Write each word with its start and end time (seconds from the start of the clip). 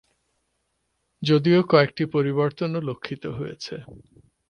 যদিও 1.21 1.59
কয়েকটি 1.71 2.03
পরিবর্তনও 2.15 2.79
লক্ষিত 2.89 3.23
হয়েছে। 3.37 3.75